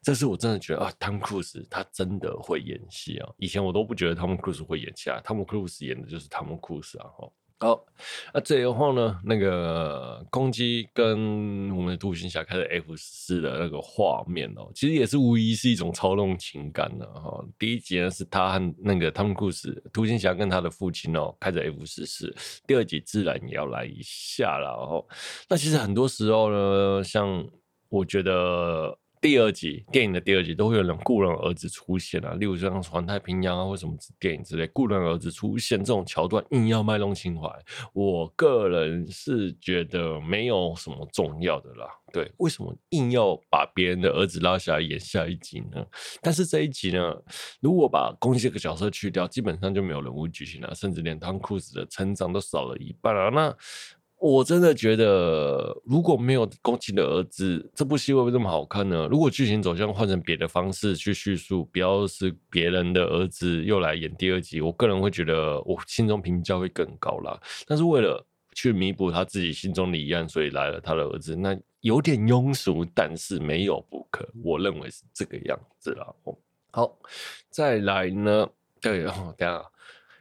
[0.02, 3.30] 这是我真的觉得啊，汤姆·克鲁斯他真的会演戏啊！
[3.38, 7.06] 以前我都不觉得汤姆·克鲁斯会演戏啊，汤姆·克鲁斯演的就是汤姆·克鲁斯啊！
[7.62, 7.86] 好，
[8.34, 17.46] 那最后呢，那个攻击跟我们的独行侠开始 F 四的那个画面哦，其实也是无疑是一种操弄情感的哈。
[17.60, 22.36] 第一集呢是他和那个汤姆库斯，独行侠跟他的父亲哦开着 F 四四，
[22.66, 25.06] 第二集自然也要来一下了哦。
[25.48, 27.48] 那其实很多时候呢，像
[27.90, 28.98] 我觉得。
[29.22, 37.48] 第二集电影的第二集都会有人故人儿子出现啊，例如像环太平洋啊或什么电影之类，故人儿子出现这种桥段，硬要卖弄情怀，
[37.94, 41.86] 我个人是觉得没有什么重要的啦。
[42.12, 45.86] 对，为什么硬要把别人的儿子拉下来演下一集呢？
[46.20, 47.16] 但是这一集呢，
[47.62, 53.30] 如果把攻击这个角色去掉，基本上就没有人物剧情了，甚至连汤库·斯的成长都少了一半啊。
[53.30, 53.56] 那
[54.22, 59.08] 我真的觉得，如果没有宫崎的儿子，这部戏会不会这么好看呢？
[59.10, 67.36] 如果剧情走向换成别的方式去叙述，不要是别人的儿子又来演第二集，我个人会觉得我心中评价会更高啦。
[67.66, 76.06] 但是为了去弥补他自己心中的遗憾，所以来了他的儿子，那有点庸俗，但是没有不可，我认为是这个样子啦。
[76.70, 76.96] 好，
[77.50, 78.48] 再来呢？
[78.80, 79.66] 对，等下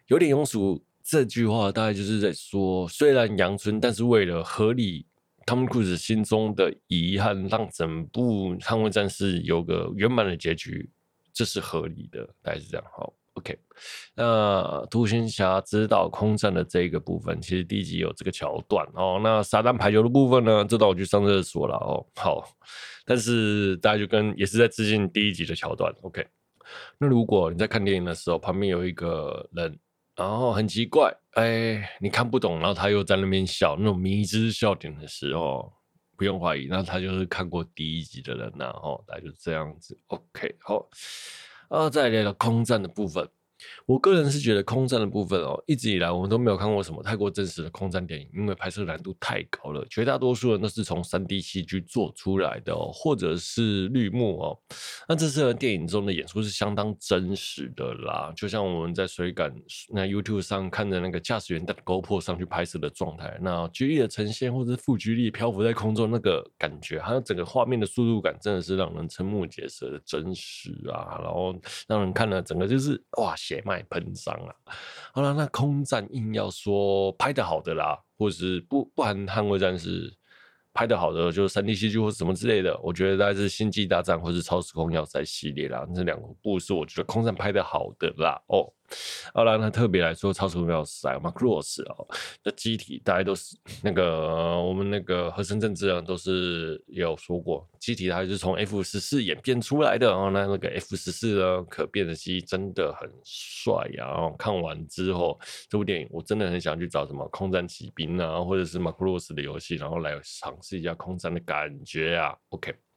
[0.07, 0.83] 有点庸俗。
[1.11, 5.05] 这句话大概就是在说，虽然阳春，但是为了合理
[5.45, 10.89] 汤姆·克鲁斯心中的遗憾，让整部《捍卫战士》有个圆满的结局，
[11.33, 12.87] 这是合理的，大概是这样。
[12.97, 13.59] 好，OK。
[14.15, 19.19] 那独行侠指导空战的这个部分，其实第一集有这个桥段哦。
[19.21, 22.07] 那撒旦排球的部分呢，这段我去上厕所了哦。
[22.15, 22.49] 好，
[23.05, 25.93] 但是大家就跟也是在致敬第一集的桥段。
[26.03, 26.25] OK。
[26.99, 29.77] 那如果你在看电影的时候，旁边有一个人。
[30.21, 35.73] 然后很奇怪，哎，你看不懂，然后他又在那边笑，那种迷之笑点的时候，
[36.14, 39.99] 不用怀疑，那他就是看过第一集的人，然后他就这样子。
[40.09, 40.87] OK，好，
[41.71, 43.27] 啊，再来了空战的部分。
[43.87, 49.85] 我个人是觉得空战的部分哦，一直以来我们都没有看过什么太过真实的空战电影，因为拍摄难度太高了。
[49.89, 54.59] 绝大多数人都是从三 D 戏剧做出来的哦，或者是绿幕哦。
[55.09, 59.55] 那这次的电影中的演出是相当真实的啦，就像我们在水感
[59.89, 71.55] 那 YouTube 上看的那个驾驶员带 GoPro 上去拍摄的状态，那举例的呈现或者是负举例漂浮在空中那个感觉，还有整个画面的速度感，真的是让人瞠目结舌的真实啊，然后
[71.87, 73.60] 让人看了整个就是哇塞。
[73.65, 74.55] 卖喷张啊！
[75.13, 80.13] 好了，那空战硬要说拍的好的啦，或者是不不含捍卫战士
[80.73, 88.73] 拍的好的，就是三 D CG 或什么之类的，我觉得大概是星际大战或是超时空要塞系列啦，这两部是我觉得空战拍的好的啦哦。
[89.32, 92.07] 好了，那特别来说，超时空要塞马克罗斯哦，
[92.45, 100.11] 那机体大家都是那个、我们那个和森正治啊，都是也有说过，机体它是从 F 十四演变出来的。
[100.11, 104.07] 然后那那个 F 十四呢，可变的机真的很帅呀。
[104.09, 105.38] 然后看完之后，
[105.68, 112.34] 这部电影我真的很想去找什么空战骑兵啊，或者是马克罗斯的游戏，然后来尝试一下空战的感觉啊。
[112.49, 112.89] OK。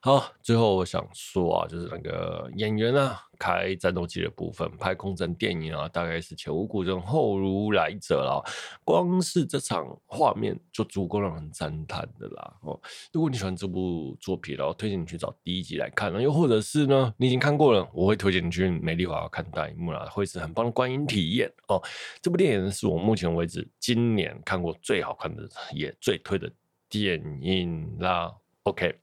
[0.00, 8.42] 好，最后我想说啊，就是那个演员啊，开战斗机的部分，拍空战电影啊，大概是前无古人后无来者了。
[8.84, 12.54] 光是这场画面就足够让人赞叹的啦。
[12.62, 12.80] 哦，
[13.12, 21.82] 如果你喜欢这部作品，然后推荐你去找第一集来看，又或者是呢，你已经看过了，我会推荐你去美丽华看大荧幕啦，会是很棒的观影体验哦。
[22.20, 26.50] 这部电影是我目前为止今年看过最好看的，也最推的
[26.88, 28.32] 电影啦。
[28.64, 29.01] OK。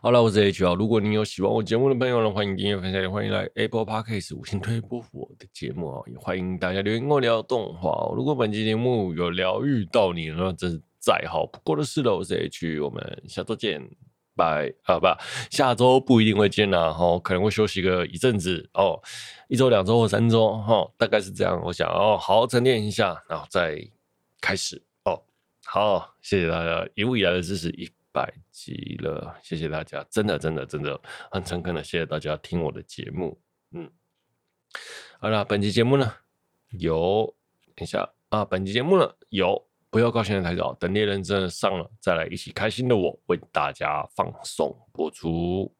[0.00, 0.74] 好了，我是 H 啊。
[0.74, 6.02] 如果你有喜欢我节目的朋友呢，欢迎订阅分享，也欢迎来 Apple Podcast 五星推播我的节目啊。
[6.10, 8.12] 也欢迎大家留言跟我聊动画。
[8.14, 12.16] 如果本期节目有疗愈到你，那真是再好不过的事了。
[12.16, 13.82] 我是 H，我们下周见，
[14.36, 15.06] 拜啊不，
[15.50, 19.00] 下周不一定会见啦，哈，可能会休息个一阵子哦，
[19.48, 21.60] 一周、两周或三周，哈，大概是这样。
[21.64, 23.78] 我想哦，好好沉淀一下，然后再
[24.40, 25.22] 开始哦。
[25.64, 27.68] 好，谢谢大家一路以来的支持。
[27.70, 31.00] 一百集了，谢谢大家，真的真的真的
[31.30, 33.40] 很诚恳的谢谢大家听我的节目，
[33.72, 33.90] 嗯，
[35.18, 36.12] 好了，本期节目呢
[36.78, 37.34] 有，
[37.74, 45.74] 等一下啊，本期节目呢有，不要高兴的太早，等猎人真的上了再来一起开心的我为大家放送播出。